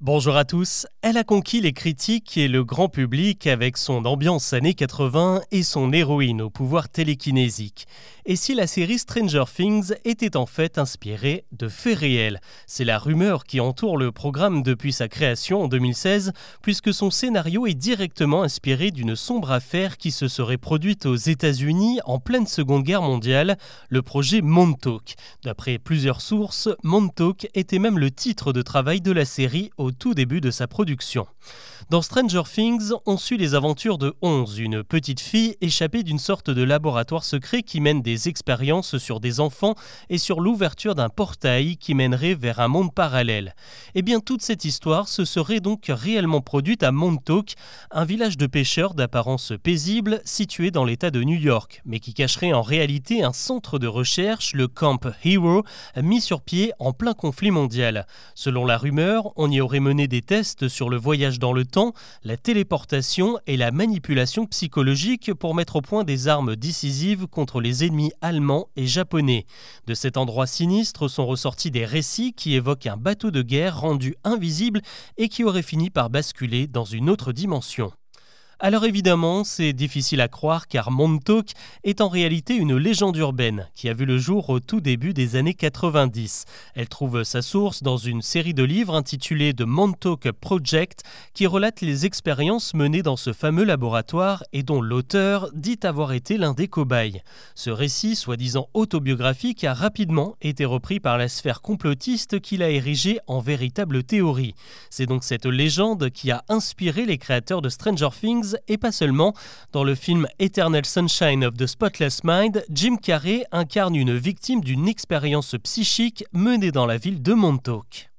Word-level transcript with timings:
Bonjour 0.00 0.36
à 0.36 0.44
tous. 0.44 0.86
Elle 1.02 1.16
a 1.16 1.24
conquis 1.24 1.60
les 1.60 1.72
critiques 1.72 2.36
et 2.36 2.46
le 2.46 2.62
grand 2.62 2.88
public 2.88 3.48
avec 3.48 3.76
son 3.76 4.04
ambiance 4.04 4.52
années 4.52 4.74
80 4.74 5.40
et 5.50 5.64
son 5.64 5.92
héroïne 5.92 6.40
au 6.40 6.50
pouvoir 6.50 6.88
télékinésique. 6.88 7.88
Et 8.24 8.36
si 8.36 8.54
la 8.54 8.68
série 8.68 9.00
Stranger 9.00 9.44
Things 9.52 9.94
était 10.04 10.36
en 10.36 10.46
fait 10.46 10.78
inspirée 10.78 11.46
de 11.50 11.66
faits 11.66 11.98
réels? 11.98 12.40
C'est 12.68 12.84
la 12.84 12.96
rumeur 12.96 13.42
qui 13.42 13.58
entoure 13.58 13.96
le 13.96 14.12
programme 14.12 14.62
depuis 14.62 14.92
sa 14.92 15.08
création 15.08 15.62
en 15.62 15.66
2016, 15.66 16.32
puisque 16.62 16.94
son 16.94 17.10
scénario 17.10 17.66
est 17.66 17.74
directement 17.74 18.44
inspiré 18.44 18.92
d'une 18.92 19.16
sombre 19.16 19.50
affaire 19.50 19.96
qui 19.96 20.12
se 20.12 20.28
serait 20.28 20.58
produite 20.58 21.06
aux 21.06 21.16
États-Unis 21.16 21.98
en 22.04 22.20
pleine 22.20 22.46
Seconde 22.46 22.84
Guerre 22.84 23.02
mondiale, 23.02 23.56
le 23.88 24.02
projet 24.02 24.42
Montauk. 24.42 25.14
D'après 25.42 25.78
plusieurs 25.78 26.20
sources, 26.20 26.68
Montauk 26.84 27.48
était 27.54 27.80
même 27.80 27.98
le 27.98 28.12
titre 28.12 28.52
de 28.52 28.62
travail 28.62 29.00
de 29.00 29.10
la 29.10 29.24
série 29.24 29.70
tout 29.90 30.14
début 30.14 30.40
de 30.40 30.50
sa 30.50 30.66
production. 30.66 31.26
Dans 31.90 32.02
Stranger 32.02 32.42
Things, 32.52 32.92
on 33.06 33.16
suit 33.16 33.38
les 33.38 33.54
aventures 33.54 33.96
de 33.96 34.14
Onze, 34.20 34.58
une 34.58 34.82
petite 34.82 35.20
fille 35.20 35.56
échappée 35.60 36.02
d'une 36.02 36.18
sorte 36.18 36.50
de 36.50 36.62
laboratoire 36.62 37.24
secret 37.24 37.62
qui 37.62 37.80
mène 37.80 38.02
des 38.02 38.28
expériences 38.28 38.98
sur 38.98 39.20
des 39.20 39.40
enfants 39.40 39.74
et 40.10 40.18
sur 40.18 40.40
l'ouverture 40.40 40.94
d'un 40.94 41.08
portail 41.08 41.76
qui 41.76 41.94
mènerait 41.94 42.34
vers 42.34 42.60
un 42.60 42.68
monde 42.68 42.92
parallèle. 42.92 43.54
Eh 43.94 44.02
bien, 44.02 44.20
toute 44.20 44.42
cette 44.42 44.64
histoire 44.64 45.08
se 45.08 45.24
serait 45.24 45.60
donc 45.60 45.86
réellement 45.88 46.40
produite 46.40 46.82
à 46.82 46.92
Montauk, 46.92 47.54
un 47.90 48.04
village 48.04 48.36
de 48.36 48.46
pêcheurs 48.46 48.94
d'apparence 48.94 49.52
paisible 49.62 50.20
situé 50.24 50.70
dans 50.70 50.84
l'État 50.84 51.10
de 51.10 51.22
New 51.22 51.38
York, 51.38 51.80
mais 51.86 52.00
qui 52.00 52.12
cacherait 52.12 52.52
en 52.52 52.62
réalité 52.62 53.22
un 53.22 53.32
centre 53.32 53.78
de 53.78 53.86
recherche, 53.86 54.52
le 54.52 54.68
Camp 54.68 55.06
Hero, 55.24 55.62
mis 55.96 56.20
sur 56.20 56.42
pied 56.42 56.72
en 56.78 56.92
plein 56.92 57.14
conflit 57.14 57.50
mondial. 57.50 58.06
Selon 58.34 58.66
la 58.66 58.76
rumeur, 58.76 59.32
on 59.36 59.50
y 59.50 59.60
aurait 59.60 59.77
mené 59.80 60.08
des 60.08 60.22
tests 60.22 60.68
sur 60.68 60.88
le 60.88 60.96
voyage 60.96 61.38
dans 61.38 61.52
le 61.52 61.64
temps 61.64 61.92
la 62.22 62.36
téléportation 62.36 63.38
et 63.46 63.56
la 63.56 63.70
manipulation 63.70 64.46
psychologique 64.46 65.32
pour 65.34 65.54
mettre 65.54 65.76
au 65.76 65.80
point 65.80 66.04
des 66.04 66.28
armes 66.28 66.56
décisives 66.56 67.26
contre 67.26 67.60
les 67.60 67.84
ennemis 67.84 68.12
allemands 68.20 68.68
et 68.76 68.86
japonais. 68.86 69.46
De 69.86 69.94
cet 69.94 70.16
endroit 70.16 70.46
sinistre 70.46 71.08
sont 71.08 71.26
ressortis 71.26 71.70
des 71.70 71.84
récits 71.84 72.32
qui 72.32 72.54
évoquent 72.54 72.86
un 72.86 72.96
bateau 72.96 73.30
de 73.30 73.42
guerre 73.42 73.80
rendu 73.80 74.14
invisible 74.24 74.80
et 75.16 75.28
qui 75.28 75.44
aurait 75.44 75.62
fini 75.62 75.90
par 75.90 76.10
basculer 76.10 76.66
dans 76.66 76.84
une 76.84 77.10
autre 77.10 77.32
dimension. 77.32 77.92
Alors 78.60 78.84
évidemment, 78.84 79.44
c'est 79.44 79.72
difficile 79.72 80.20
à 80.20 80.26
croire 80.26 80.66
car 80.66 80.90
Montauk 80.90 81.52
est 81.84 82.00
en 82.00 82.08
réalité 82.08 82.56
une 82.56 82.76
légende 82.76 83.16
urbaine 83.16 83.68
qui 83.76 83.88
a 83.88 83.94
vu 83.94 84.04
le 84.04 84.18
jour 84.18 84.50
au 84.50 84.58
tout 84.58 84.80
début 84.80 85.14
des 85.14 85.36
années 85.36 85.54
90. 85.54 86.44
Elle 86.74 86.88
trouve 86.88 87.22
sa 87.22 87.40
source 87.40 87.84
dans 87.84 87.98
une 87.98 88.20
série 88.20 88.54
de 88.54 88.64
livres 88.64 88.96
intitulée 88.96 89.54
The 89.54 89.62
Montauk 89.62 90.32
Project 90.32 91.04
qui 91.34 91.46
relate 91.46 91.82
les 91.82 92.04
expériences 92.04 92.74
menées 92.74 93.04
dans 93.04 93.14
ce 93.14 93.32
fameux 93.32 93.62
laboratoire 93.62 94.42
et 94.52 94.64
dont 94.64 94.82
l'auteur 94.82 95.50
dit 95.54 95.78
avoir 95.84 96.12
été 96.12 96.36
l'un 96.36 96.52
des 96.52 96.66
cobayes. 96.66 97.22
Ce 97.54 97.70
récit, 97.70 98.16
soi-disant 98.16 98.70
autobiographique, 98.74 99.62
a 99.62 99.72
rapidement 99.72 100.34
été 100.42 100.64
repris 100.64 100.98
par 100.98 101.16
la 101.16 101.28
sphère 101.28 101.62
complotiste 101.62 102.40
qui 102.40 102.56
l'a 102.56 102.70
érigé 102.70 103.20
en 103.28 103.38
véritable 103.38 104.02
théorie. 104.02 104.56
C'est 104.90 105.06
donc 105.06 105.22
cette 105.22 105.46
légende 105.46 106.10
qui 106.10 106.32
a 106.32 106.42
inspiré 106.48 107.06
les 107.06 107.18
créateurs 107.18 107.62
de 107.62 107.68
Stranger 107.68 108.08
Things 108.20 108.47
et 108.68 108.78
pas 108.78 108.92
seulement. 108.92 109.34
Dans 109.72 109.84
le 109.84 109.94
film 109.94 110.26
Eternal 110.38 110.84
Sunshine 110.84 111.44
of 111.44 111.56
the 111.56 111.66
Spotless 111.66 112.22
Mind, 112.24 112.64
Jim 112.70 112.96
Carrey 112.96 113.44
incarne 113.52 113.96
une 113.96 114.16
victime 114.16 114.62
d'une 114.62 114.88
expérience 114.88 115.54
psychique 115.62 116.24
menée 116.32 116.72
dans 116.72 116.86
la 116.86 116.96
ville 116.96 117.22
de 117.22 117.34
Montauk. 117.34 118.10